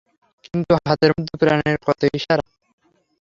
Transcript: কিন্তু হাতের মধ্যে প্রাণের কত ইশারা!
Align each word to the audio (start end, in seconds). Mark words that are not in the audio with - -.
কিন্তু 0.43 0.73
হাতের 0.81 1.11
মধ্যে 1.15 1.35
প্রাণের 1.41 1.77
কত 1.85 2.01
ইশারা! 2.17 2.45